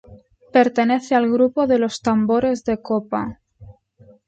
Pertenece 0.51 1.13
al 1.13 1.31
grupo 1.31 1.67
de 1.67 1.77
los 1.77 2.01
tambores 2.01 2.63
de 2.63 2.81
copa. 2.81 3.39